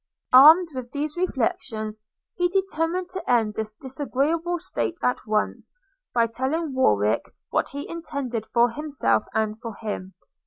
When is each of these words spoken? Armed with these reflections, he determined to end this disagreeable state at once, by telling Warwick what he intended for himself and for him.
Armed 0.33 0.69
with 0.73 0.89
these 0.93 1.15
reflections, 1.15 1.99
he 2.33 2.49
determined 2.49 3.09
to 3.09 3.29
end 3.29 3.53
this 3.53 3.71
disagreeable 3.73 4.57
state 4.57 4.97
at 5.03 5.17
once, 5.27 5.73
by 6.11 6.25
telling 6.25 6.73
Warwick 6.73 7.23
what 7.51 7.69
he 7.69 7.87
intended 7.87 8.47
for 8.47 8.71
himself 8.71 9.25
and 9.35 9.59
for 9.61 9.75
him. 9.75 10.15